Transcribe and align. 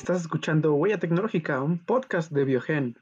Estás 0.00 0.22
escuchando 0.22 0.72
Huella 0.76 0.98
Tecnológica, 0.98 1.62
un 1.62 1.84
podcast 1.84 2.32
de 2.32 2.46
Biogen. 2.46 2.96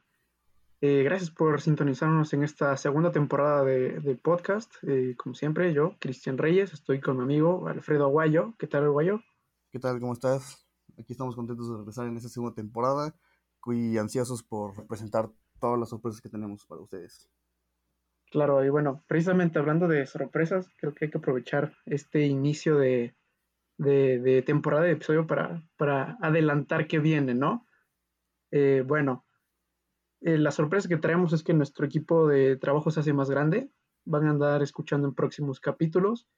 Eh, 0.80 1.04
gracias 1.04 1.30
por 1.30 1.60
sintonizarnos 1.60 2.32
en 2.32 2.42
esta 2.42 2.76
segunda 2.76 3.12
temporada 3.12 3.62
de, 3.62 4.18
podcast. 4.20 4.74
Eh, 4.82 5.14
como 5.16 5.36
siempre, 5.36 5.72
yo, 5.72 5.94
Cristian 6.00 6.38
Reyes, 6.38 6.72
estoy 6.72 7.00
con 7.00 7.16
mi 7.18 7.22
amigo 7.22 7.68
Alfredo 7.68 8.06
Aguayo. 8.06 8.54
¿Qué 8.58 8.66
tal, 8.66 8.82
Aguayo? 8.82 9.20
¿Qué 9.70 9.78
tal? 9.78 10.00
¿Cómo 10.00 10.12
estás? 10.12 10.66
Aquí 10.98 11.12
estamos 11.12 11.36
contentos 11.36 11.70
de 11.70 11.76
regresar 11.76 12.08
en 12.08 12.16
esta 12.16 12.28
segunda 12.28 12.56
temporada 12.56 13.14
y 13.66 13.96
ansiosos 13.96 14.42
por 14.42 14.84
presentar 14.88 15.30
todas 15.60 15.78
las 15.78 15.90
sorpresas 15.90 16.20
que 16.20 16.28
tenemos 16.28 16.66
para 16.66 16.80
ustedes. 16.80 17.30
Claro, 18.32 18.64
y 18.64 18.70
bueno, 18.70 19.04
precisamente 19.06 19.60
hablando 19.60 19.86
de 19.86 20.04
sorpresas, 20.04 20.68
creo 20.76 20.94
que 20.94 21.04
hay 21.04 21.10
que 21.12 21.18
aprovechar 21.18 21.74
este 21.86 22.26
inicio 22.26 22.76
de, 22.76 23.14
de, 23.78 24.42
temporada 24.44 24.84
de 24.84 24.92
episodio 24.92 25.26
para, 25.26 25.62
para 25.76 26.18
adelantar 26.20 26.86
qué 26.86 26.98
viene, 26.98 27.34
¿no? 27.34 27.66
Eh, 28.50 28.82
bueno, 28.86 29.24
eh, 30.20 30.36
la 30.36 30.50
sorpresa 30.50 30.88
que 30.88 30.96
traemos 30.96 31.32
es 31.32 31.42
que 31.42 31.54
nuestro 31.54 31.86
equipo 31.86 32.26
de 32.26 32.56
trabajo 32.56 32.90
se 32.90 33.00
hace 33.00 33.12
más 33.12 33.30
grande. 33.30 33.70
Van 34.04 34.26
a 34.26 34.30
andar 34.30 34.62
escuchando 34.62 35.06
en 35.06 35.14
próximos 35.14 35.60
capítulos 35.60 36.28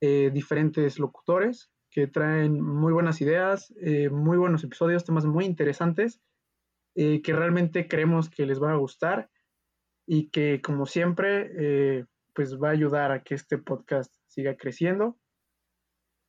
eh, 0.00 0.30
diferentes 0.32 0.98
locutores 0.98 1.70
que 1.90 2.06
traen 2.06 2.60
muy 2.60 2.92
buenas 2.92 3.22
ideas, 3.22 3.72
muy 4.10 4.36
buenos 4.36 4.62
episodios, 4.64 5.04
temas 5.04 5.24
muy 5.24 5.46
interesantes 5.46 6.20
que 6.94 7.32
realmente 7.32 7.88
creemos 7.88 8.28
que 8.28 8.44
les 8.44 8.62
va 8.62 8.72
a 8.72 8.76
gustar 8.76 9.30
y 10.04 10.28
que 10.28 10.60
como 10.60 10.84
siempre 10.84 12.06
pues 12.34 12.60
va 12.60 12.68
a 12.68 12.72
ayudar 12.72 13.12
a 13.12 13.22
que 13.22 13.34
este 13.34 13.56
podcast 13.56 14.14
siga 14.26 14.58
creciendo 14.58 15.16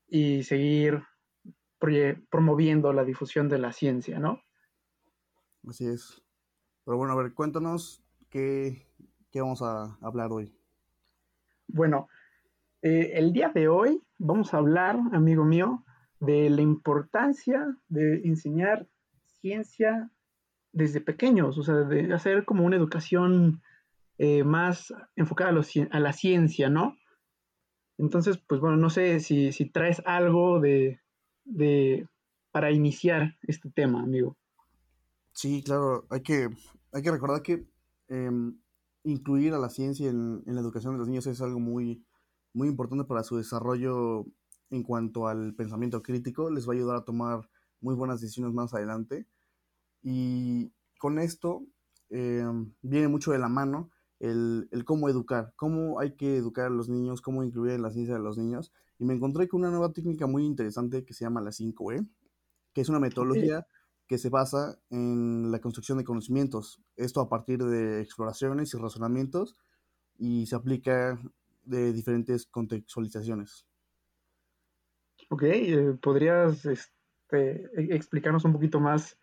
y 0.08 0.44
seguir 0.44 1.04
promoviendo 2.30 2.94
la 2.94 3.04
difusión 3.04 3.50
de 3.50 3.60
la 3.60 3.72
ciencia, 3.72 4.20
¿no? 4.20 4.42
Así 5.68 5.86
es. 5.86 6.22
Pero 6.86 6.98
bueno, 6.98 7.14
a 7.14 7.18
ver, 7.18 7.34
cuéntanos 7.34 8.04
qué, 8.30 8.88
vamos 9.36 9.62
a 9.62 9.98
hablar 10.02 10.32
hoy. 10.32 10.52
Bueno, 11.68 12.08
eh, 12.82 13.12
el 13.16 13.34
día 13.34 13.50
de 13.50 13.68
hoy 13.68 14.02
vamos 14.18 14.54
a 14.54 14.58
hablar, 14.58 14.98
amigo 15.12 15.44
mío, 15.44 15.84
de 16.20 16.50
la 16.50 16.62
importancia 16.62 17.78
de 17.90 18.22
enseñar 18.24 18.88
ciencia 19.42 20.10
desde 20.72 21.02
pequeños, 21.02 21.58
o 21.58 21.64
sea, 21.64 21.76
de 21.76 22.14
hacer 22.14 22.46
como 22.46 22.66
una 22.66 22.76
educación 22.76 23.62
eh, 24.18 24.44
más 24.44 24.94
enfocada 25.16 25.52
a 25.92 26.00
la 26.00 26.14
ciencia, 26.14 26.70
¿no? 26.70 26.96
Entonces, 27.98 28.38
pues 28.38 28.62
bueno, 28.62 28.78
no 28.78 28.90
sé 28.90 29.20
si, 29.20 29.52
traes 29.72 30.02
algo 30.06 30.60
de, 30.60 31.00
para 32.52 32.72
iniciar 32.72 33.38
este 33.44 33.70
tema, 33.70 34.02
amigo. 34.02 34.38
Sí, 35.32 35.64
claro, 35.64 36.06
hay 36.10 36.22
que, 36.22 36.48
hay 36.92 37.02
que 37.02 37.12
recordar 37.12 37.42
que 37.42 37.68
em, 38.08 38.60
incluir 39.04 39.54
a 39.54 39.60
la 39.60 39.70
ciencia 39.70 40.10
en, 40.10 40.44
la 40.46 40.62
educación 40.62 40.94
de 40.94 41.00
los 41.00 41.08
niños 41.08 41.28
es 41.28 41.42
algo 41.42 41.60
muy, 41.60 42.06
muy 42.54 42.68
importante 42.68 43.06
para 43.06 43.24
su 43.24 43.38
desarrollo 43.38 44.26
en 44.70 44.84
cuanto 44.84 45.28
al 45.28 45.56
pensamiento 45.56 46.02
crítico, 46.04 46.52
les 46.52 46.68
va 46.68 46.74
a 46.74 46.76
ayudar 46.76 46.98
a 46.98 47.06
tomar 47.06 47.50
muy 47.82 47.96
buenas 47.96 48.22
decisiones 48.22 48.54
más 48.54 48.74
adelante. 48.74 49.28
Y 50.04 50.72
con 51.00 51.20
esto 51.20 51.64
em, 52.10 52.74
viene 52.82 53.08
mucho 53.08 53.32
de 53.32 53.40
la 53.40 53.50
mano 53.50 53.90
el, 54.20 54.68
cómo 54.86 55.10
educar, 55.10 55.54
cómo 55.56 56.00
hay 56.00 56.16
que 56.16 56.38
educar 56.38 56.68
a 56.68 56.70
los 56.70 56.90
niños, 56.90 57.22
cómo 57.22 57.44
incluir 57.44 57.74
en 57.74 57.82
la 57.82 57.92
ciencia 57.92 58.16
de 58.16 58.22
los 58.22 58.38
niños. 58.38 58.72
Y 59.00 59.06
me 59.06 59.14
encontré 59.14 59.48
con 59.48 59.62
una 59.62 59.70
nueva 59.70 59.94
técnica 59.94 60.28
muy 60.28 60.46
interesante 60.46 61.06
que 61.06 61.14
se 61.14 61.26
llama 61.26 61.42
la 61.42 61.52
5E, 61.52 62.08
que 62.74 62.82
es 62.82 62.90
una 62.90 63.00
metodología 63.00 63.68
que 64.08 64.18
se 64.18 64.30
basa 64.30 64.80
en 64.90 65.52
la 65.52 65.60
construcción 65.60 65.98
de 65.98 66.04
conocimientos. 66.04 66.82
Esto 66.96 67.22
a 67.22 67.30
partir 67.30 67.64
de 67.64 68.02
exploraciones 68.02 68.74
y 68.74 68.78
razonamientos 68.78 69.56
y 70.18 70.46
se 70.48 70.56
aplica 70.56 71.20
de 71.64 71.94
diferentes 71.94 72.46
contextualizaciones. 72.46 73.66
Ok, 75.30 75.44
eh, 75.44 75.98
¿podrías 76.02 76.66
este, 76.66 77.66
e-, 77.76 77.96
explicarnos 77.96 78.46
un 78.46 78.54
poquito 78.54 78.80
más, 78.80 79.20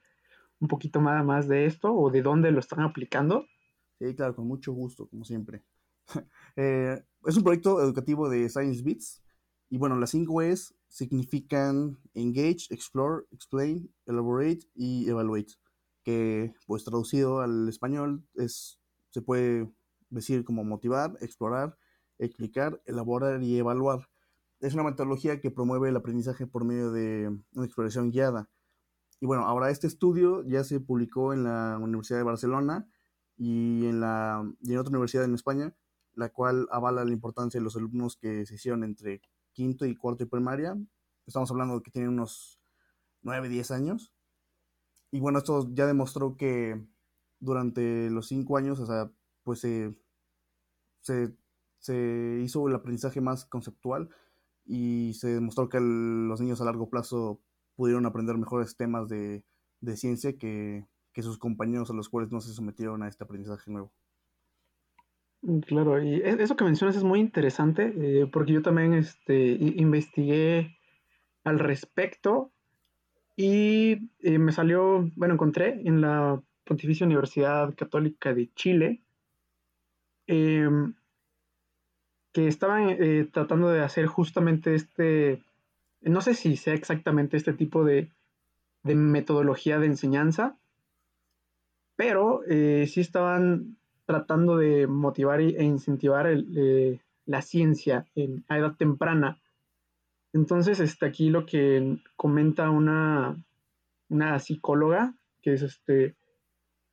un 0.60 0.68
poquito 0.68 1.00
más, 1.00 1.24
más 1.24 1.48
de 1.48 1.64
esto 1.64 1.94
o 1.94 2.10
de 2.10 2.20
dónde 2.20 2.50
lo 2.52 2.60
están 2.60 2.80
aplicando? 2.80 3.46
Sí, 3.98 4.14
claro, 4.14 4.34
con 4.34 4.46
mucho 4.46 4.72
gusto, 4.72 5.08
como 5.08 5.24
siempre. 5.24 5.64
Eh, 6.56 7.02
es 7.26 7.36
un 7.36 7.42
proyecto 7.42 7.82
educativo 7.82 8.28
de 8.28 8.48
Science 8.48 8.82
Beats. 8.82 9.22
Y 9.70 9.78
bueno, 9.78 9.98
las 9.98 10.10
cinco 10.10 10.42
E's 10.42 10.74
significan 10.86 11.98
Engage, 12.14 12.66
Explore, 12.70 13.24
Explain, 13.32 13.92
Elaborate 14.06 14.60
y 14.74 15.08
Evaluate. 15.08 15.54
Que, 16.04 16.54
pues 16.66 16.84
traducido 16.84 17.40
al 17.40 17.68
español, 17.68 18.22
es, 18.34 18.78
se 19.10 19.22
puede 19.22 19.68
decir 20.10 20.44
como 20.44 20.62
motivar, 20.62 21.16
explorar, 21.20 21.76
explicar, 22.18 22.80
elaborar 22.86 23.42
y 23.42 23.58
evaluar. 23.58 24.08
Es 24.60 24.74
una 24.74 24.84
metodología 24.84 25.40
que 25.40 25.50
promueve 25.50 25.88
el 25.88 25.96
aprendizaje 25.96 26.46
por 26.46 26.64
medio 26.64 26.92
de 26.92 27.28
una 27.54 27.66
exploración 27.66 28.10
guiada. 28.10 28.48
Y 29.20 29.26
bueno, 29.26 29.46
ahora 29.46 29.70
este 29.70 29.86
estudio 29.86 30.44
ya 30.44 30.64
se 30.64 30.80
publicó 30.80 31.32
en 31.32 31.44
la 31.44 31.78
Universidad 31.80 32.18
de 32.18 32.24
Barcelona 32.24 32.88
y 33.36 33.86
en, 33.86 34.00
la, 34.00 34.48
y 34.62 34.72
en 34.72 34.78
otra 34.78 34.90
universidad 34.90 35.24
en 35.24 35.34
España, 35.34 35.74
la 36.14 36.28
cual 36.30 36.68
avala 36.70 37.04
la 37.04 37.12
importancia 37.12 37.58
de 37.58 37.64
los 37.64 37.76
alumnos 37.76 38.16
que 38.16 38.46
se 38.46 38.54
hicieron 38.54 38.84
entre 38.84 39.20
quinto 39.52 39.86
y 39.86 39.96
cuarto 39.96 40.24
y 40.24 40.26
primaria. 40.26 40.76
Estamos 41.26 41.50
hablando 41.50 41.76
de 41.76 41.82
que 41.82 41.90
tienen 41.90 42.10
unos 42.10 42.60
9, 43.22 43.48
10 43.48 43.70
años. 43.72 44.12
Y 45.10 45.20
bueno, 45.20 45.38
esto 45.38 45.68
ya 45.72 45.86
demostró 45.86 46.36
que 46.36 46.86
durante 47.40 48.10
los 48.10 48.28
5 48.28 48.56
años, 48.56 48.80
o 48.80 48.86
sea, 48.86 49.10
pues 49.42 49.60
se, 49.60 49.96
se, 51.00 52.40
hizo 52.42 52.68
el 52.68 52.74
aprendizaje 52.74 53.20
más 53.20 53.44
conceptual 53.44 54.08
y 54.64 55.14
se 55.14 55.28
demostró 55.34 55.68
que 55.68 55.78
los 55.80 56.40
niños 56.40 56.60
a 56.60 56.64
largo 56.64 56.88
plazo 56.88 57.40
pudieron 57.76 58.06
aprender 58.06 58.38
mejores 58.38 58.76
temas 58.76 59.08
de, 59.08 59.44
de 59.80 59.96
ciencia 59.96 60.38
que, 60.38 60.86
que 61.14 61.22
sus 61.22 61.38
compañeros 61.38 61.90
a 61.90 61.94
los 61.94 62.10
cuales 62.10 62.30
no 62.30 62.40
se 62.40 62.52
sometieron 62.52 63.02
a 63.02 63.08
este 63.08 63.24
aprendizaje 63.24 63.70
nuevo. 63.70 63.92
Mm, 65.42 65.60
claro, 65.60 66.02
y 66.02 66.16
e, 66.16 66.42
eso 66.42 66.56
que 66.56 66.64
mencionas 66.64 66.96
es 66.96 67.04
muy 67.04 67.20
interesante 67.20 67.94
eh, 67.96 68.26
porque 68.26 68.52
yo 68.52 68.62
también 68.62 68.92
este, 68.94 69.52
investigué 69.60 70.76
al 71.44 71.58
respecto 71.58 72.50
y 73.36 74.10
eh, 74.20 74.38
me 74.38 74.52
salió, 74.52 75.10
bueno, 75.16 75.34
encontré 75.34 75.80
en 75.84 76.00
la 76.00 76.42
Pontificia 76.64 77.06
Universidad 77.06 77.74
Católica 77.74 78.34
de 78.34 78.52
Chile 78.54 79.02
em, 80.26 80.94
que 82.32 82.48
estaban 82.48 82.88
eh, 82.90 83.28
tratando 83.32 83.68
de 83.68 83.82
hacer 83.82 84.06
justamente 84.06 84.74
este, 84.74 85.42
no 86.00 86.20
sé 86.20 86.34
si 86.34 86.56
sea 86.56 86.74
exactamente 86.74 87.36
este 87.36 87.52
tipo 87.52 87.84
de, 87.84 88.10
de 88.82 88.94
metodología 88.94 89.78
de 89.78 89.86
enseñanza, 89.86 90.56
pero 91.96 92.42
eh, 92.48 92.86
sí 92.88 93.00
estaban 93.00 93.76
tratando 94.06 94.56
de 94.56 94.86
motivar 94.86 95.40
e 95.40 95.62
incentivar 95.62 96.26
eh, 96.28 97.00
la 97.26 97.42
ciencia 97.42 98.06
en, 98.14 98.44
a 98.48 98.58
edad 98.58 98.76
temprana. 98.76 99.40
Entonces, 100.32 100.80
este, 100.80 101.06
aquí 101.06 101.30
lo 101.30 101.46
que 101.46 101.98
comenta 102.16 102.70
una, 102.70 103.42
una 104.08 104.38
psicóloga, 104.38 105.14
que 105.40 105.54
es 105.54 105.62
este, 105.62 106.16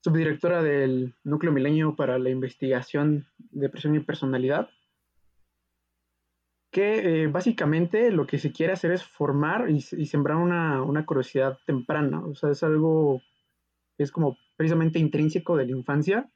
subdirectora 0.04 0.62
del 0.64 1.16
Núcleo 1.24 1.52
Milenio 1.52 1.96
para 1.96 2.20
la 2.20 2.30
Investigación 2.30 3.28
de 3.38 3.62
Depresión 3.62 3.96
y 3.96 4.00
Personalidad, 4.00 4.70
que 6.72 7.24
eh, 7.24 7.28
básicamente 7.28 8.12
lo 8.12 8.26
que 8.26 8.38
se 8.38 8.54
quiere 8.54 8.74
hacer 8.74 8.92
es 8.92 9.04
formar 9.04 9.70
y, 9.70 9.82
sembrar 9.82 10.38
una, 10.38 10.82
una, 10.82 11.06
curiosidad 11.06 11.58
temprana. 11.66 12.24
O 12.26 12.34
sea, 12.34 12.52
es 12.52 12.64
algo 12.64 13.22
que 13.97 14.04
es 14.04 14.12
como 14.12 14.38
precisamente 14.61 14.99
intrínseco 14.99 15.58
de 15.58 15.66
la 15.66 15.72
infancia, 15.72 16.31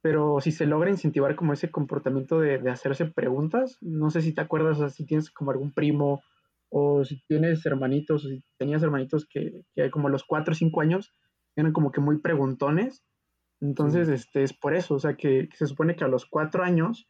pero 0.00 0.40
si 0.40 0.52
se 0.52 0.66
logra 0.66 0.88
incentivar 0.88 1.34
como 1.34 1.52
ese 1.52 1.68
comportamiento 1.68 2.38
de, 2.38 2.70
hacerse 2.70 3.06
preguntas, 3.06 3.76
no 3.80 4.10
sé 4.10 4.22
si 4.22 4.32
te 4.32 4.40
acuerdas, 4.40 4.78
o 4.78 4.88
si 4.88 5.04
tienes 5.04 5.28
como 5.32 5.50
algún 5.50 5.72
primo 5.72 6.22
o 6.70 7.04
si 7.04 7.20
tienes 7.26 7.66
hermanitos, 7.66 8.24
o 8.24 8.28
si 8.28 8.44
tenías 8.56 8.84
hermanitos 8.84 9.26
que, 9.28 9.64
que 9.74 9.90
como 9.90 10.06
a 10.06 10.12
los 10.12 10.22
4 10.22 10.52
o 10.52 10.54
5 10.54 10.80
años 10.80 11.12
eran 11.56 11.72
como 11.72 11.90
que 11.90 12.00
muy 12.00 12.20
preguntones, 12.20 13.02
entonces 13.60 14.08
este, 14.08 14.44
es 14.44 14.52
por 14.52 14.76
eso, 14.76 14.94
o 14.94 15.00
sea 15.00 15.16
que, 15.16 15.48
se 15.54 15.66
supone 15.66 15.96
que 15.96 16.04
a 16.04 16.08
los 16.08 16.24
4 16.24 16.62
años 16.62 17.08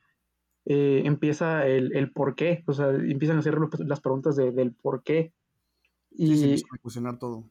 eh, 0.65 1.03
empieza 1.05 1.67
el, 1.67 1.95
el, 1.95 2.13
por 2.13 2.35
qué, 2.35 2.65
o 2.67 2.73
sea, 2.73 2.89
empiezan 2.89 3.37
a 3.37 3.41
hacer 3.41 3.59
las 3.81 4.01
preguntas 4.01 4.37
del 4.37 4.73
por 4.73 5.03
qué. 5.03 5.35
Y 6.13 6.35
se 6.35 6.45
empieza 6.45 6.67
a 6.73 6.79
cuestionar 6.79 7.19
todo. 7.19 7.45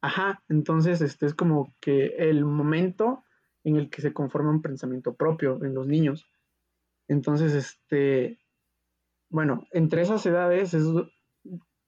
Ajá, 0.00 0.42
entonces 0.48 1.00
este 1.00 1.26
es 1.26 1.34
como 1.34 1.74
que 1.80 2.06
el 2.18 2.44
momento 2.44 3.24
en 3.64 3.76
el 3.76 3.90
que 3.90 4.00
se 4.00 4.12
conforma 4.12 4.50
un 4.50 4.62
pensamiento 4.62 5.14
propio 5.14 5.62
en 5.64 5.74
los 5.74 5.86
niños. 5.86 6.30
Entonces, 7.08 7.54
este, 7.54 8.38
bueno, 9.28 9.66
entre 9.72 10.02
esas 10.02 10.24
edades 10.26 10.74
es 10.74 10.84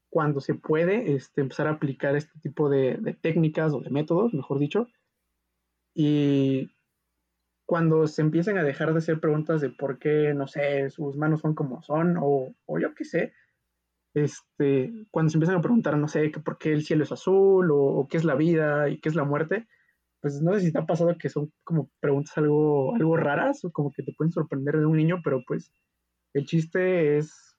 cuando 0.09 0.41
se 0.41 0.55
puede 0.55 1.15
este, 1.15 1.41
empezar 1.41 1.69
a 1.69 1.73
aplicar 1.73 2.17
este 2.17 2.39
tipo 2.41 2.69
de, 2.69 3.17
técnicas 3.21 3.73
o 3.73 3.81
de 3.81 3.91
métodos, 3.91 4.35
mejor 4.35 4.59
dicho. 4.59 4.89
Y 5.95 6.73
cuando 7.65 8.09
se 8.09 8.23
empiezan 8.23 8.59
a 8.59 8.65
dejar 8.65 8.93
de 8.93 8.99
hacer 8.99 9.21
preguntas 9.21 9.61
de 9.61 9.71
por 9.71 9.99
qué, 9.99 10.35
no 10.35 10.49
sé, 10.49 10.91
sus 10.91 11.17
manos 11.17 11.41
son 11.41 11.55
como 11.55 11.83
son, 11.83 12.17
o, 12.21 12.53
o 12.67 12.79
yo 12.81 12.95
qué 12.95 13.05
sé, 13.05 13.33
este, 14.15 14.93
cuando 15.11 15.31
se 15.31 15.37
empiezan 15.37 15.59
a 15.59 15.63
preguntar, 15.63 15.97
no 15.97 16.09
sé, 16.09 16.31
por 16.45 16.59
qué 16.59 16.73
el 16.73 16.85
cielo 16.85 17.05
es 17.05 17.13
azul, 17.13 17.71
o, 17.73 18.07
qué 18.09 18.17
es 18.17 18.25
la 18.25 18.35
vida 18.35 18.89
y 18.89 19.01
qué 19.01 19.09
es 19.09 19.15
la 19.15 19.25
muerte, 19.25 19.69
pues 20.21 20.41
no 20.43 20.53
sé 20.55 20.61
si 20.61 20.73
te 20.73 20.79
ha 20.79 20.87
pasado 20.87 21.17
que 21.17 21.29
son 21.29 21.53
como 21.65 21.91
preguntas 22.01 22.37
algo, 22.37 22.95
algo 22.95 23.17
raras, 23.17 23.65
o 23.65 23.73
como 23.73 23.91
que 23.91 24.03
te 24.03 24.13
pueden 24.13 24.33
sorprender 24.33 24.79
de 24.79 24.87
un 24.87 24.97
niño, 24.97 25.21
pero 25.25 25.43
pues 25.47 25.73
el 26.35 26.45
chiste 26.47 27.19
es, 27.19 27.57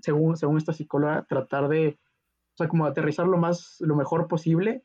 según, 0.00 0.36
según 0.36 0.56
esta 0.58 0.72
psicóloga, 0.72 1.26
tratar 1.28 1.68
de, 1.68 1.98
o 2.54 2.56
sea, 2.56 2.68
como 2.68 2.86
aterrizar 2.86 3.26
lo 3.26 3.38
más, 3.38 3.76
lo 3.80 3.96
mejor 3.96 4.28
posible 4.28 4.84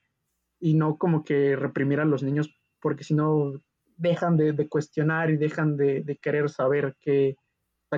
y 0.60 0.76
no 0.76 0.98
como 0.98 1.24
que 1.24 1.56
reprimir 1.56 2.00
a 2.00 2.06
los 2.06 2.24
niños, 2.24 2.54
porque 2.82 3.04
si 3.04 3.14
no 3.16 3.54
dejan 3.98 4.38
de, 4.38 4.54
de, 4.54 4.68
cuestionar 4.68 5.32
y 5.32 5.38
dejan 5.38 5.78
de, 5.78 6.02
de 6.02 6.18
querer 6.18 6.50
saber 6.50 6.96
qué, 7.00 7.36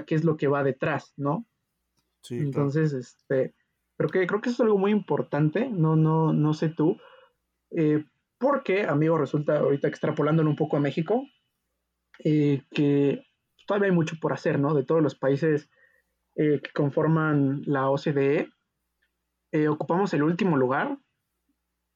qué 0.06 0.16
es 0.16 0.24
lo 0.24 0.38
que 0.38 0.48
va 0.48 0.64
detrás, 0.64 1.14
¿no? 1.18 1.46
Entonces, 2.30 2.94
este, 2.94 3.54
creo 3.98 4.10
que, 4.10 4.28
creo 4.28 4.42
que 4.42 4.50
eso 4.50 4.64
es 4.64 4.68
algo 4.68 4.78
muy 4.78 4.92
importante, 4.92 5.70
no, 5.70 5.96
no, 5.96 6.34
no 6.34 6.54
sé 6.54 6.70
tú, 6.70 6.98
eh, 7.72 8.06
porque, 8.38 8.84
amigo, 8.84 9.18
resulta 9.18 9.60
ahorita 9.60 9.88
extrapolándolo 9.88 10.50
un 10.50 10.56
poco 10.56 10.78
a 10.78 10.82
México, 10.82 11.24
eh, 12.24 12.64
que 12.72 13.26
todavía 13.66 13.90
hay 13.90 13.96
mucho 13.96 14.18
por 14.22 14.34
hacer, 14.34 14.60
¿no? 14.60 14.74
De 14.74 14.84
todos 14.84 15.02
los 15.02 15.16
países 15.16 15.70
eh, 16.36 16.62
que 16.62 16.72
conforman 16.72 17.62
la 17.66 17.90
OCDE, 17.90 18.50
ocupamos 19.70 20.12
el 20.16 20.24
último 20.24 20.58
lugar 20.58 20.98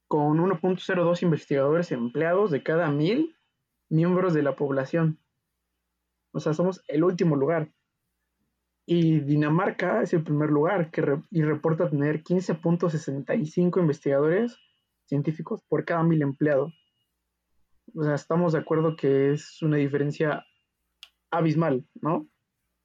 con 0.08 0.38
1.02 0.38 1.24
investigadores 1.24 1.92
empleados 1.92 2.52
de 2.52 2.62
cada 2.62 2.92
mil 2.92 3.36
miembros 3.90 4.34
de 4.34 4.44
la 4.44 4.56
población. 4.56 5.20
O 6.32 6.40
sea, 6.40 6.54
somos 6.54 6.84
el 6.88 7.04
último 7.04 7.36
lugar. 7.36 7.72
Y 8.90 9.20
Dinamarca 9.20 10.02
es 10.02 10.14
el 10.14 10.24
primer 10.24 10.50
lugar 10.50 10.92
que 10.92 11.02
re 11.02 11.22
y 11.30 11.42
reporta 11.42 11.90
tener 11.90 12.24
15.65 12.24 13.82
investigadores 13.82 14.58
científicos 15.06 15.62
por 15.68 15.84
cada 15.84 16.04
mil 16.04 16.22
empleados. 16.22 16.74
O 17.94 18.04
sea, 18.04 18.16
estamos 18.16 18.54
de 18.54 18.60
acuerdo 18.60 18.96
que 18.96 19.34
es 19.34 19.62
una 19.62 19.76
diferencia 19.76 20.46
abismal, 21.30 21.86
¿no? 22.02 22.30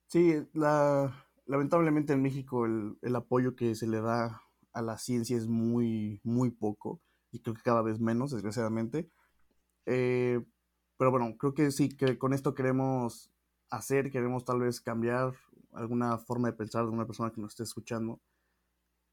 Sí, 0.08 0.43
la, 0.54 1.25
lamentablemente 1.46 2.14
en 2.14 2.22
México 2.22 2.66
el, 2.66 2.96
el, 3.00 3.14
apoyo 3.14 3.54
que 3.54 3.76
se 3.76 3.87
le 3.87 4.00
da 4.00 4.43
a 4.72 4.82
la 4.82 4.99
ciencia 4.99 5.37
es 5.37 5.46
muy, 5.46 6.20
muy 6.25 6.50
poco 6.50 7.00
y 7.31 7.40
creo 7.40 7.54
que 7.54 7.62
cada 7.62 7.82
vez 7.82 8.00
menos, 8.00 8.32
desgraciadamente. 8.32 9.08
Eh, 9.87 10.40
pero 10.96 11.12
bueno, 11.12 11.37
creo 11.38 11.54
que 11.54 11.70
sí, 11.70 11.96
que 11.96 12.19
con 12.19 12.32
esto 12.32 12.54
queremos 12.54 13.31
hacer, 13.73 14.11
queremos 14.11 14.45
tal 14.45 14.61
vez 14.61 14.81
cambiar 14.81 15.35
alguna 15.73 16.19
forma 16.19 16.49
de 16.49 16.55
pensar 16.55 16.85
de 16.85 16.91
una 16.91 17.07
persona 17.07 17.31
que 17.31 17.41
nos 17.41 17.53
esté 17.53 17.63
escuchando, 17.63 18.21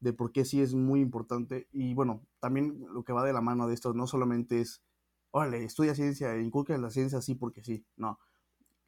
de 0.00 0.12
por 0.12 0.32
qué 0.32 0.44
sí 0.44 0.60
es 0.60 0.74
muy 0.74 1.00
importante. 1.00 1.68
Y 1.72 1.94
bueno, 1.94 2.26
también 2.40 2.86
lo 2.92 3.02
que 3.02 3.12
va 3.12 3.24
de 3.24 3.32
la 3.32 3.40
mano 3.40 3.66
de 3.66 3.74
esto 3.74 3.94
no 3.94 4.06
solamente 4.06 4.60
es, 4.60 4.82
órale, 5.30 5.64
estudia 5.64 5.94
ciencia, 5.94 6.36
inculca 6.38 6.76
la 6.78 6.90
ciencia 6.90 7.18
así 7.18 7.34
porque 7.34 7.62
sí, 7.62 7.84
no. 7.96 8.18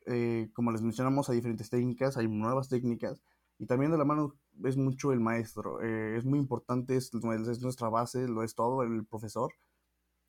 Eh, 0.06 0.50
como 0.52 0.72
les 0.72 0.82
mencionamos, 0.82 1.30
hay 1.30 1.36
diferentes 1.36 1.70
técnicas, 1.70 2.16
hay 2.16 2.28
nuevas 2.28 2.68
técnicas, 2.68 3.22
y 3.58 3.66
también 3.66 3.92
de 3.92 3.98
la 3.98 4.04
mano 4.04 4.36
es 4.64 4.76
mucho 4.76 5.12
el 5.12 5.20
maestro. 5.20 5.80
Eh, 5.82 6.16
es 6.16 6.24
muy 6.24 6.38
importante, 6.38 6.96
es, 6.96 7.12
es, 7.14 7.62
nuestra 7.62 7.88
base, 7.88 8.26
lo 8.26 8.42
es 8.42 8.54
todo, 8.56 8.82
el 8.82 9.06
profesor. 9.06 9.52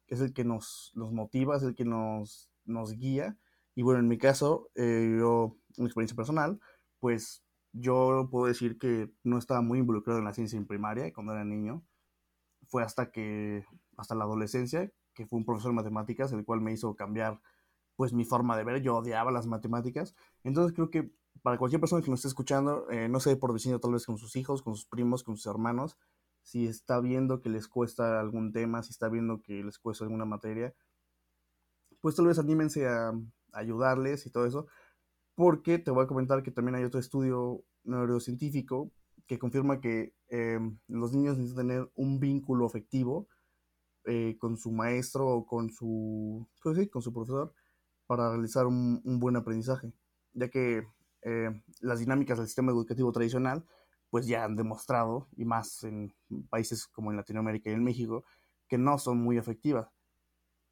Es 0.07 0.21
el 0.21 0.33
que 0.33 0.43
nos, 0.43 0.91
nos 0.93 1.11
motiva, 1.11 1.57
es 1.57 1.63
el 1.63 1.73
que 1.73 1.83
nos, 1.83 2.51
nos 2.65 2.91
guía. 2.93 3.37
Y 3.75 3.81
bueno, 3.83 3.99
en 3.99 4.07
mi 4.07 4.17
caso, 4.17 4.69
eh, 4.75 5.15
yo, 5.19 5.57
una 5.77 5.87
experiencia 5.87 6.15
personal, 6.15 6.59
pues 6.99 7.43
yo 7.73 8.27
puedo 8.31 8.45
decir 8.45 8.77
que 8.77 9.11
no 9.23 9.37
estaba 9.37 9.61
muy 9.61 9.79
involucrado 9.79 10.19
en 10.19 10.25
la 10.25 10.33
ciencia 10.33 10.57
en 10.57 10.67
primaria 10.67 11.11
cuando 11.13 11.33
era 11.33 11.43
niño. 11.43 11.83
Fue 12.67 12.83
hasta 12.83 13.11
que, 13.11 13.65
hasta 13.97 14.15
la 14.15 14.25
adolescencia, 14.25 14.91
que 15.13 15.25
fue 15.25 15.39
un 15.39 15.45
profesor 15.45 15.71
de 15.71 15.75
matemáticas, 15.75 16.31
el 16.33 16.45
cual 16.45 16.61
me 16.61 16.73
hizo 16.73 16.95
cambiar 16.95 17.41
pues 17.95 18.13
mi 18.13 18.25
forma 18.25 18.57
de 18.57 18.63
ver, 18.63 18.81
yo 18.81 18.97
odiaba 18.97 19.31
las 19.31 19.47
matemáticas. 19.47 20.15
Entonces 20.43 20.73
creo 20.73 20.89
que 20.89 21.11
para 21.41 21.57
cualquier 21.57 21.79
persona 21.79 22.01
que 22.01 22.09
nos 22.09 22.19
esté 22.19 22.29
escuchando, 22.29 22.89
eh, 22.89 23.09
no 23.09 23.19
sé, 23.19 23.35
por 23.35 23.53
vecino 23.53 23.79
tal 23.79 23.93
vez 23.93 24.05
con 24.05 24.17
sus 24.17 24.35
hijos, 24.35 24.61
con 24.61 24.75
sus 24.75 24.85
primos, 24.85 25.23
con 25.23 25.35
sus 25.37 25.45
hermanos, 25.47 25.97
si 26.41 26.67
está 26.67 26.99
viendo 26.99 27.41
que 27.41 27.49
les 27.49 27.67
cuesta 27.67 28.19
algún 28.19 28.51
tema, 28.51 28.83
si 28.83 28.91
está 28.91 29.09
viendo 29.09 29.41
que 29.41 29.63
les 29.63 29.79
cuesta 29.79 30.05
alguna 30.05 30.25
materia, 30.25 30.73
pues 32.01 32.15
tal 32.15 32.27
vez 32.27 32.39
anímense 32.39 32.87
a, 32.87 33.13
ayudarles 33.53 34.25
y 34.25 34.31
todo 34.31 34.45
eso, 34.45 34.67
porque 35.35 35.79
te 35.79 35.91
voy 35.91 36.03
a 36.03 36.07
comentar 36.07 36.43
que 36.43 36.51
también 36.51 36.75
hay 36.75 36.83
otro 36.83 36.99
estudio 36.99 37.63
neurocientífico 37.83 38.91
que 39.27 39.39
confirma 39.39 39.79
que 39.79 40.13
eh, 40.29 40.59
los 40.87 41.13
niños 41.13 41.37
necesitan 41.37 41.67
tener 41.67 41.91
un 41.95 42.19
vínculo 42.19 42.65
afectivo 42.65 43.27
eh, 44.05 44.37
con 44.39 44.57
su 44.57 44.71
maestro 44.71 45.27
o 45.27 45.45
con 45.45 45.69
su, 45.69 46.47
pues 46.61 46.77
sí, 46.77 46.87
con 46.87 47.01
su 47.01 47.13
profesor 47.13 47.53
para 48.05 48.31
realizar 48.31 48.67
un, 48.67 49.01
buen 49.19 49.35
aprendizaje, 49.37 49.93
ya 50.33 50.49
que 50.49 50.85
eh, 51.21 51.63
las 51.79 51.99
dinámicas 51.99 52.37
del 52.37 52.47
sistema 52.47 52.71
educativo 52.71 53.11
tradicional 53.11 53.65
pues 54.09 54.27
ya 54.27 54.43
han 54.43 54.55
demostrado, 54.55 55.27
y 55.35 55.43
más 55.43 55.83
en 55.83 56.13
países 56.51 56.85
como 56.85 57.09
en 57.09 57.17
Latinoamérica 57.17 57.71
y 57.71 57.73
en 57.73 57.83
México, 57.83 58.23
que 58.67 58.77
no 58.77 58.99
son 58.99 59.17
muy 59.17 59.39
efectivas. 59.39 59.89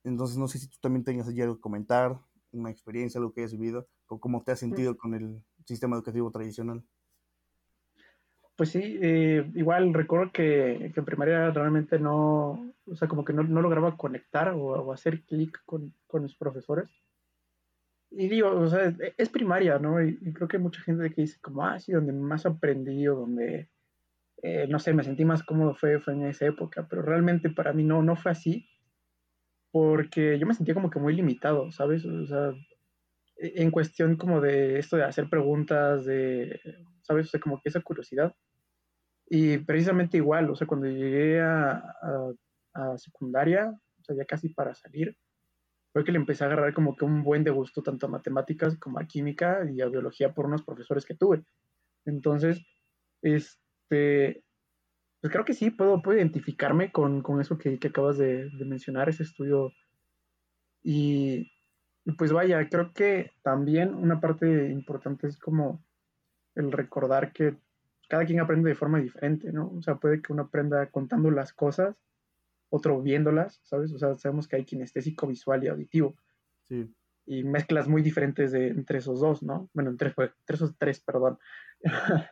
Entonces 0.04 0.38
no 0.38 0.48
sé 0.48 0.60
si 0.60 0.68
tú 0.68 0.77
también 0.80 1.04
tengas 1.04 1.27
allí 1.27 1.42
algo 1.42 1.56
que 1.56 1.62
comentar, 1.62 2.22
una 2.51 2.69
experiencia, 2.69 3.19
algo 3.19 3.33
que 3.33 3.42
hayas 3.42 3.53
vivido, 3.53 3.88
o 4.07 4.19
cómo 4.19 4.44
te 4.44 4.51
has 4.51 4.59
sentido 4.59 4.98
con 4.98 5.13
el 5.13 5.42
sistema 5.65 5.95
educativo 5.95 6.31
tradicional. 6.31 6.83
Pues 8.56 8.69
sí, 8.69 9.00
eh, 9.01 9.50
igual 9.56 9.94
recuerdo 9.94 10.31
que, 10.31 10.92
que, 10.94 11.00
en 11.00 11.06
primaria 11.06 11.51
realmente 11.51 11.98
no, 11.98 12.74
o 12.86 12.95
sea, 12.95 13.07
como 13.07 13.25
que 13.25 13.33
no, 13.33 13.44
no 13.44 13.62
lograba 13.62 13.98
conectar 13.98 14.50
o, 14.50 14.59
o 14.59 14.94
hacer 14.94 15.24
clic 15.24 15.62
con, 15.65 15.94
con 16.06 16.24
los 16.24 16.36
profesores 16.36 16.89
y 18.12 18.27
digo, 18.27 18.50
o 18.51 18.68
sea, 18.68 18.94
es 19.18 19.30
primaria, 19.30 19.80
¿no? 19.80 20.03
Y, 20.03 20.19
y, 20.21 20.33
creo 20.33 20.48
que 20.48 20.57
hay 20.57 20.63
mucha 20.63 20.81
gente 20.81 21.09
que 21.09 21.21
dice 21.21 21.39
como, 21.39 21.65
ah, 21.65 21.80
sí, 21.80 21.94
donde 21.94 22.12
más 22.12 22.45
aprendí 22.45 23.07
o 23.07 23.15
donde, 23.15 23.69
eh, 24.44 24.67
no 24.70 24.79
sé, 24.79 24.93
me 24.93 25.03
sentí 25.03 25.24
más 25.24 25.43
cómodo 25.43 25.74
fue, 25.75 26.00
fue 26.01 26.13
en 26.13 26.24
esa 26.24 26.46
época, 26.46 26.88
pero 26.89 27.01
realmente 27.01 27.50
para 27.50 27.72
mí 27.72 27.86
no, 27.86 28.03
no 28.03 28.17
fue 28.17 28.31
así, 28.31 28.67
porque 29.72 30.38
yo 30.38 30.46
me 30.46 30.54
sentía 30.54 30.74
como 30.74 30.90
que 30.90 31.00
muy 31.00 31.16
limitado, 31.16 31.72
¿sabes? 31.72 32.06
O 32.06 32.25
sea, 32.25 32.54
e, 33.38 33.62
en 33.62 33.72
cuestión 33.72 34.18
como 34.18 34.42
de 34.42 34.80
esto 34.80 34.98
de 34.98 35.04
hacer 35.04 35.30
preguntas, 35.30 36.06
de, 36.06 36.60
¿sabes? 37.01 37.28
O 37.28 37.30
sea, 37.32 37.40
como 37.40 37.62
que 37.62 37.70
esa 37.70 37.82
curiosidad. 37.82 38.36
Y 39.28 39.60
precisamente 39.60 40.18
igual, 40.18 40.50
o 40.50 40.56
sea, 40.56 40.68
cuando 40.68 40.88
llegué 40.88 41.42
a, 41.42 41.72
a, 41.72 42.34
a 42.74 42.98
secundaria, 42.98 43.70
o 43.70 44.04
sea, 44.04 44.16
ya 44.16 44.25
casi 44.25 44.50
para 44.50 44.75
salir, 44.75 45.18
fue 45.94 46.04
que 46.04 46.12
le 46.12 46.18
empecé 46.18 46.44
a 46.44 46.48
agarrar 46.48 46.74
como 46.74 46.96
que 46.96 47.06
un 47.06 47.24
buen 47.24 47.44
de 47.44 47.51
gusto 47.51 47.82
tanto 47.82 48.06
a 48.06 48.10
matemáticas 48.10 48.78
como 48.78 49.00
a 49.00 49.06
química 49.06 49.62
y 49.70 49.82
a 49.82 49.88
biología 49.88 50.34
por 50.34 50.46
unos 50.46 50.63
profesores 50.63 51.06
que 51.06 51.16
tuve. 51.16 51.44
Entonces, 52.06 52.62
este, 53.22 54.44
pues 55.22 55.32
creo 55.32 55.46
que 55.46 55.54
sí, 55.54 55.70
puedo, 55.70 56.01
puedo 56.01 56.18
identificarme 56.18 56.92
con, 56.92 57.22
con 57.22 57.40
eso 57.40 57.58
que, 57.58 57.78
que 57.78 57.90
acabas 57.90 58.18
de, 58.18 58.50
de, 58.50 58.66
mencionar, 58.66 59.08
ese 59.08 59.24
estudio. 59.24 59.72
Y, 60.84 61.51
y, 62.06 62.12
pues 62.13 62.32
vaya, 62.34 62.68
creo 62.70 62.92
que 62.92 63.32
también 63.44 63.94
una 63.94 64.20
parte 64.20 64.70
importante 64.72 65.28
es 65.28 65.38
como 65.38 65.84
el 66.56 66.72
recordar 66.72 67.32
que 67.32 67.56
cada 68.10 68.25
quien 68.25 68.40
aprende 68.40 68.70
de 68.70 68.75
forma 68.75 69.00
diferente, 69.00 69.54
¿no? 69.54 69.72
O 69.78 69.82
sea, 69.82 69.96
puede 69.96 70.22
que 70.22 70.34
uno 70.34 70.44
aprenda 70.44 70.88
contando 70.88 71.30
las 71.30 71.54
cosas 71.54 71.96
otro 72.72 73.01
viéndolas, 73.01 73.60
¿sabes? 73.63 73.94
O 73.94 74.00
sea, 74.00 74.16
sabemos 74.16 74.48
que 74.48 74.56
hay 74.56 74.66
kinestésico, 74.66 75.28
visual 75.28 75.63
y 75.63 75.68
auditivo. 75.68 76.16
Sí. 76.63 76.92
Y 77.25 77.44
mezclas 77.44 77.88
muy 77.88 78.01
diferentes 78.01 78.51
de, 78.51 78.70
entre 78.70 78.98
esos 79.00 79.20
dos, 79.20 79.44
¿no? 79.44 79.70
Bueno, 79.74 79.92
entre, 79.92 80.08
entre 80.18 80.56
esos 80.56 80.75
tres, 80.78 81.01
perdón. 81.01 81.38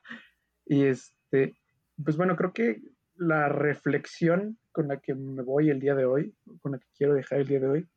y 0.65 0.85
este, 0.85 1.55
pues 2.03 2.17
bueno, 2.17 2.35
creo 2.35 2.53
que 2.53 2.81
la 3.15 3.49
reflexión 3.49 4.57
con 4.71 4.87
la 4.87 4.99
que 4.99 5.13
me 5.13 5.43
voy 5.43 5.69
el 5.69 5.79
día 5.79 5.95
de 5.95 6.05
hoy, 6.05 6.33
con 6.61 6.73
la 6.73 6.79
que 6.79 6.87
quiero 6.97 7.13
dejar 7.13 7.39
el 7.39 7.47
día 7.47 7.59
de 7.59 7.67
hoy, 7.67 7.89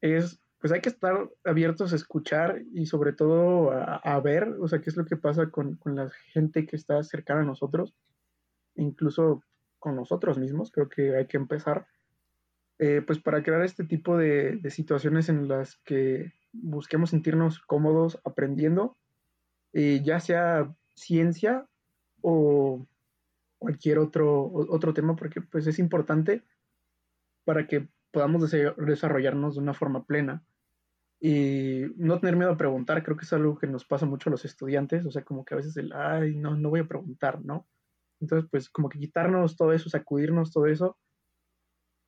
es, 0.00 0.40
pues 0.58 0.72
hay 0.72 0.80
que 0.80 0.90
estar 0.90 1.30
abiertos 1.44 1.92
a 1.92 1.96
escuchar 1.96 2.62
y 2.72 2.86
sobre 2.86 3.12
todo 3.12 3.70
a, 3.72 4.20
ver, 4.20 4.48
o 4.60 4.68
sea, 4.68 4.80
qué 4.80 4.90
es 4.90 4.96
lo 4.96 5.06
que 5.06 5.16
pasa 5.16 5.50
con, 5.50 5.76
con 5.76 5.96
la 5.96 6.10
gente 6.32 6.66
que 6.66 6.76
está 6.76 7.02
cercana 7.02 7.40
a 7.40 7.44
nosotros, 7.44 7.94
incluso 8.74 9.42
con 9.78 9.96
nosotros 9.96 10.38
mismos, 10.38 10.70
creo 10.70 10.88
que 10.88 11.16
hay 11.16 11.26
que 11.26 11.36
empezar, 11.36 11.86
eh, 12.78 13.02
pues 13.04 13.18
para 13.18 13.42
crear 13.42 13.62
este 13.62 13.84
tipo 13.84 14.16
de, 14.16 14.56
de, 14.56 14.70
situaciones 14.70 15.28
en 15.28 15.48
las 15.48 15.76
que 15.84 16.32
busquemos 16.52 17.10
sentirnos 17.10 17.60
cómodos 17.60 18.20
aprendiendo, 18.24 18.96
eh, 19.72 20.02
ya 20.04 20.20
sea 20.20 20.72
ciencia 20.94 21.66
o, 22.22 22.86
cualquier 23.58 23.98
otro, 23.98 24.50
otro 24.52 24.92
tema 24.92 25.14
porque 25.14 25.40
pues 25.40 25.66
es 25.66 25.78
importante 25.78 26.42
para 27.44 27.66
que 27.66 27.88
podamos 28.10 28.50
desarrollarnos 28.50 29.54
de 29.54 29.60
una 29.60 29.72
forma 29.72 30.04
plena 30.04 30.44
y 31.20 31.84
no 31.96 32.18
tener 32.18 32.36
miedo 32.36 32.50
a 32.50 32.56
preguntar, 32.56 33.04
creo 33.04 33.16
que 33.16 33.24
es 33.24 33.32
algo 33.32 33.56
que 33.56 33.68
nos 33.68 33.84
pasa 33.84 34.06
mucho 34.06 34.28
a 34.28 34.32
los 34.32 34.44
estudiantes, 34.44 35.06
o 35.06 35.10
sea, 35.12 35.22
como 35.22 35.44
que 35.44 35.54
a 35.54 35.56
veces 35.58 35.76
el, 35.76 35.92
ay, 35.92 36.34
no, 36.34 36.56
no 36.56 36.70
voy 36.70 36.80
a 36.80 36.88
preguntar, 36.88 37.44
¿no? 37.44 37.68
Entonces, 38.20 38.48
pues 38.50 38.68
como 38.68 38.88
que 38.88 38.98
quitarnos 38.98 39.56
todo 39.56 39.72
eso, 39.72 39.88
sacudirnos 39.88 40.52
todo 40.52 40.66
eso 40.66 40.98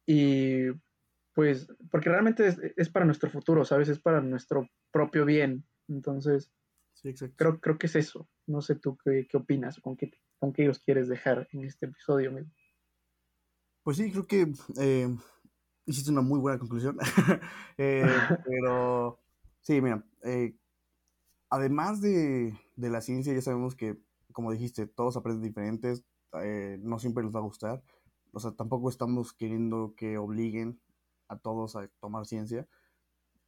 y 0.07 0.71
pues, 1.35 1.69
porque 1.91 2.11
realmente 2.11 2.55
es, 2.77 2.89
para 2.89 3.05
nuestro 3.05 3.31
futuro, 3.31 3.65
¿sabes? 3.65 3.89
Es 3.89 3.99
para 3.99 4.21
nuestro 4.21 4.69
propio 4.93 5.25
bien. 5.25 5.65
Entonces, 5.89 6.51
creo, 7.37 7.61
creo 7.61 7.79
que 7.79 7.87
es 7.87 7.97
eso. 7.97 8.29
No 8.47 8.61
sé 8.61 8.77
tú 8.77 8.97
qué, 8.97 9.27
qué 9.29 9.37
opinas, 9.37 9.81
con 9.81 9.97
qué, 9.97 10.11
con 10.39 10.53
qué 10.53 10.63
ellos 10.63 10.81
quieres 10.81 11.09
dejar 11.09 11.49
en 11.53 11.65
este 11.65 11.87
episodio. 11.87 12.33
Pues 13.83 13.99
sí, 13.99 14.11
creo 14.11 14.27
que 14.27 14.53
eh, 14.79 15.15
hiciste 15.87 16.11
una 16.11 16.23
muy 16.23 16.41
buena 16.41 16.59
conclusión. 16.59 16.99
Eh, 17.77 18.05
pero 18.47 19.19
sí, 19.61 19.81
mira, 19.81 20.07
eh, 20.23 20.57
además 21.51 22.01
de, 22.01 22.57
de, 22.77 22.89
la 22.89 23.01
ciencia, 23.01 23.35
ya 23.35 23.43
sabemos 23.43 23.75
que, 23.75 23.99
como 24.33 24.53
dijiste, 24.53 24.87
todos 24.87 25.17
aprenden 25.17 25.43
diferentes, 25.43 26.05
no 26.81 27.01
siempre 27.01 27.25
les 27.25 27.35
va 27.35 27.41
a 27.41 27.43
gustar. 27.43 27.83
O 28.33 28.39
sea, 28.39 28.53
tampoco 28.53 28.89
estamos 28.89 29.33
queriendo 29.33 29.95
que 29.97 30.19
obliguen 30.19 30.81
a 31.27 31.37
todos 31.37 31.75
a 31.75 31.89
tomar 32.01 32.27
ciencia, 32.27 32.69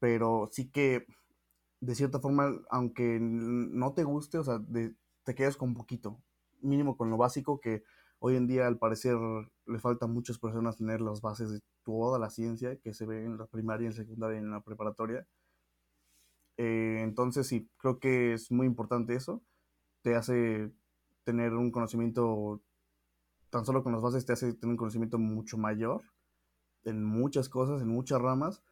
pero 0.01 0.49
sí 0.51 0.69
que 0.69 1.07
de 1.81 1.95
cierta 1.95 2.21
forma, 2.21 2.53
aunque 2.71 3.19
no 3.21 3.95
te 3.95 4.05
guste, 4.05 4.39
o 4.39 4.45
sea, 4.45 4.61
te 5.25 5.35
quedas 5.35 5.57
con 5.57 5.75
poquito, 5.75 6.23
mínimo 6.61 6.97
con 6.97 7.11
lo 7.11 7.17
básico 7.17 7.61
que 7.61 7.83
hoy 8.19 8.37
en 8.37 8.47
día 8.47 8.67
al 8.67 8.79
parecer 8.79 9.17
le 9.67 9.79
falta 9.79 10.07
a 10.07 10.09
muchas 10.09 10.39
personas 10.39 10.77
tener 10.77 11.01
las 11.01 11.21
bases 11.21 11.51
de 11.51 11.61
toda 11.85 12.19
la 12.19 12.31
ciencia 12.31 12.77
que 12.81 12.95
se 12.95 13.07
ve 13.07 13.25
en 13.25 13.39
la 13.39 13.47
primaria, 13.47 13.87
en 13.87 13.93
secundaria 13.93 14.37
y 14.37 14.43
en 14.43 14.51
la 14.51 14.63
preparatoria. 14.63 15.27
Eh, 16.57 17.01
entonces 17.03 17.47
sí, 17.47 17.71
creo 17.77 17.99
que 17.99 18.35
es 18.35 18.51
muy 18.51 18.67
importante 18.67 19.15
eso. 19.15 19.43
Te 20.03 20.15
hace 20.17 20.73
tener 21.25 21.55
un 21.55 21.71
conocimiento, 21.71 22.63
tan 23.51 23.65
solo 23.65 23.83
con 23.83 23.93
las 23.93 24.03
bases 24.03 24.25
te 24.27 24.33
hace 24.33 24.55
tener 24.55 24.73
un 24.73 24.77
conocimiento 24.77 25.19
mucho 25.19 25.59
mayor 25.59 26.03
en 26.85 27.05
muchas 27.05 27.49
cosas, 27.49 27.83
en 27.83 27.89
muchas 27.89 28.21
ramas. 28.21 28.63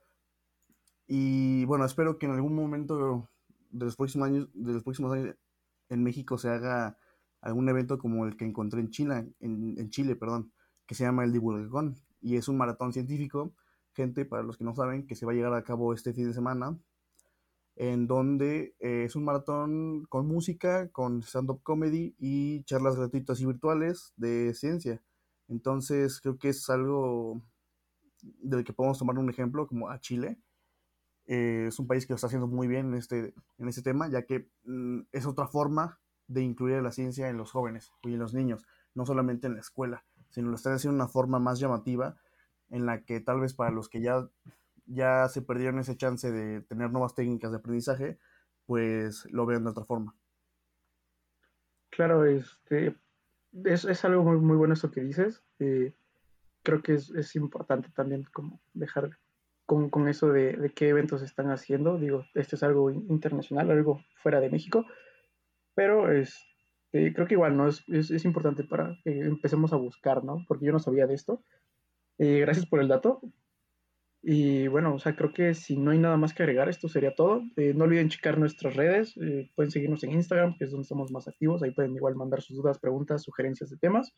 Y 1.06 1.64
bueno, 1.66 1.84
espero 1.84 2.18
que 2.18 2.26
en 2.26 2.32
algún 2.32 2.54
momento 2.54 3.28
de 3.70 3.84
los 3.84 3.96
próximos 3.96 4.28
años, 4.28 4.48
de 4.54 4.72
los 4.72 4.82
próximos 4.82 5.12
años 5.12 5.36
en 5.88 6.02
México 6.02 6.38
se 6.38 6.48
haga 6.48 6.98
algún 7.40 7.68
evento 7.68 7.98
como 7.98 8.24
el 8.26 8.36
que 8.36 8.46
encontré 8.46 8.80
en 8.80 8.90
China, 8.90 9.26
en, 9.40 9.90
Chile, 9.90 10.16
perdón, 10.16 10.52
que 10.86 10.94
se 10.94 11.04
llama 11.04 11.24
el 11.24 11.32
Divulgacón. 11.32 11.96
Y 12.22 12.36
es 12.36 12.48
un 12.48 12.56
maratón 12.56 12.92
científico, 12.94 13.54
gente, 13.92 14.24
para 14.24 14.42
los 14.42 14.56
que 14.56 14.64
no 14.64 14.74
saben, 14.74 15.06
que 15.06 15.14
se 15.14 15.26
va 15.26 15.32
a 15.32 15.34
llegar 15.34 15.52
a 15.52 15.62
cabo 15.62 15.92
este 15.92 16.14
fin 16.14 16.26
de 16.26 16.32
semana, 16.32 16.78
en 17.76 18.06
donde 18.06 18.74
eh, 18.80 19.04
es 19.04 19.14
un 19.14 19.24
maratón 19.24 20.06
con 20.06 20.26
música, 20.26 20.88
con 20.90 21.22
stand-up 21.22 21.62
comedy 21.62 22.14
y 22.18 22.62
charlas 22.64 22.96
gratuitas 22.96 23.40
y 23.40 23.46
virtuales 23.46 24.14
de 24.16 24.54
ciencia. 24.54 25.02
Entonces 25.48 26.20
creo 26.20 26.38
que 26.38 26.48
es 26.50 26.70
algo 26.70 27.42
del 28.22 28.64
que 28.64 28.72
podemos 28.72 28.98
tomar 28.98 29.18
un 29.18 29.28
ejemplo, 29.28 29.66
como 29.66 29.90
a 29.90 30.00
Chile. 30.00 30.38
Eh, 31.26 31.66
es 31.68 31.78
un 31.78 31.86
país 31.86 32.06
que 32.06 32.12
lo 32.12 32.16
está 32.16 32.26
haciendo 32.26 32.46
muy 32.46 32.66
bien 32.66 32.88
en 32.88 32.94
este, 32.94 33.34
en 33.58 33.68
este 33.68 33.82
tema, 33.82 34.08
ya 34.08 34.22
que 34.22 34.48
mm, 34.64 35.02
es 35.12 35.26
otra 35.26 35.46
forma 35.46 36.00
de 36.26 36.42
incluir 36.42 36.82
la 36.82 36.92
ciencia 36.92 37.28
en 37.28 37.36
los 37.36 37.50
jóvenes 37.50 37.92
y 38.02 38.14
en 38.14 38.18
los 38.18 38.34
niños, 38.34 38.66
no 38.94 39.06
solamente 39.06 39.46
en 39.46 39.54
la 39.54 39.60
escuela, 39.60 40.04
sino 40.30 40.50
lo 40.50 40.56
están 40.56 40.74
haciendo 40.74 40.96
de 40.96 41.02
una 41.02 41.12
forma 41.12 41.38
más 41.38 41.58
llamativa, 41.60 42.16
en 42.70 42.86
la 42.86 43.04
que 43.04 43.20
tal 43.20 43.40
vez 43.40 43.54
para 43.54 43.70
los 43.70 43.88
que 43.88 44.00
ya, 44.00 44.28
ya 44.86 45.28
se 45.28 45.42
perdieron 45.42 45.78
ese 45.78 45.96
chance 45.96 46.30
de 46.30 46.60
tener 46.62 46.90
nuevas 46.90 47.14
técnicas 47.14 47.50
de 47.50 47.58
aprendizaje, 47.58 48.18
pues 48.66 49.26
lo 49.30 49.46
vean 49.46 49.64
de 49.64 49.70
otra 49.70 49.84
forma. 49.84 50.16
Claro, 51.90 52.24
este, 52.24 52.96
es, 53.64 53.84
es 53.84 54.04
algo 54.04 54.24
muy, 54.24 54.38
muy, 54.38 54.56
bueno 54.56 54.74
eso 54.74 54.90
que 54.90 55.02
dices. 55.02 55.42
Eh, 55.58 55.94
creo 56.62 56.82
que 56.82 56.94
es, 56.94 57.10
es 57.10 57.36
importante 57.36 57.90
también 57.90 58.24
como 58.32 58.60
dejar 58.72 59.18
con, 59.66 59.90
con 59.90 60.08
eso 60.08 60.32
de, 60.32 60.54
de, 60.54 60.70
qué 60.70 60.88
eventos 60.88 61.22
están 61.22 61.50
haciendo. 61.50 61.98
Digo, 61.98 62.24
esto 62.34 62.56
es 62.56 62.62
algo 62.62 62.90
internacional, 62.90 63.70
algo 63.70 64.00
fuera 64.22 64.40
de 64.40 64.50
México, 64.50 64.86
pero 65.74 66.12
es, 66.12 66.36
este, 66.94 67.12
creo 67.12 67.26
que 67.26 67.34
igual 67.34 67.56
no 67.56 67.66
es, 67.68 67.82
es, 67.88 68.10
es, 68.10 68.24
importante 68.24 68.62
para 68.62 68.96
que 69.02 69.20
empecemos 69.20 69.72
a 69.72 69.76
buscar, 69.76 70.22
¿no? 70.22 70.44
Porque 70.46 70.66
yo 70.66 70.72
no 70.72 70.78
sabía 70.78 71.06
de 71.06 71.14
esto. 71.14 71.42
Eh, 72.18 72.38
gracias 72.40 72.66
por 72.66 72.80
el 72.80 72.88
dato. 72.88 73.20
Y 74.22 74.68
bueno, 74.68 74.94
o 74.94 74.98
sea, 74.98 75.16
creo 75.16 75.32
que 75.32 75.54
si 75.54 75.76
no 75.76 75.90
hay 75.90 75.98
nada 75.98 76.16
más 76.16 76.32
que 76.32 76.44
agregar, 76.44 76.68
esto 76.68 76.88
sería 76.88 77.14
todo. 77.14 77.42
Eh, 77.56 77.74
no 77.74 77.84
olviden 77.84 78.08
checar 78.08 78.38
nuestras 78.38 78.74
redes, 78.76 79.16
eh, 79.16 79.50
pueden 79.54 79.70
seguirnos 79.70 80.04
en 80.04 80.12
Instagram, 80.12 80.56
que 80.56 80.64
es 80.64 80.70
donde 80.70 80.84
estamos 80.84 81.10
más 81.10 81.28
activos, 81.28 81.62
ahí 81.62 81.72
pueden 81.72 81.94
igual 81.94 82.14
mandar 82.14 82.40
sus 82.40 82.56
dudas, 82.56 82.78
preguntas, 82.78 83.22
sugerencias 83.22 83.70
de 83.70 83.76
temas. 83.76 84.14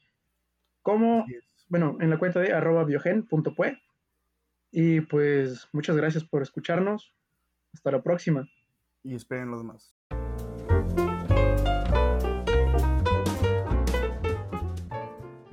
Como 0.82 1.24
bueno, 1.68 1.96
en 2.00 2.10
la 2.10 2.18
cuenta 2.18 2.40
de 2.40 2.52
arroba 2.52 2.84
biogen.pue. 2.84 3.78
Y 4.70 5.00
pues 5.00 5.68
muchas 5.72 5.96
gracias 5.96 6.24
por 6.24 6.42
escucharnos. 6.42 7.14
Hasta 7.72 7.90
la 7.90 8.02
próxima. 8.02 8.48
Y 9.02 9.14
esperen 9.14 9.50
los 9.50 9.60
demás. 9.60 9.95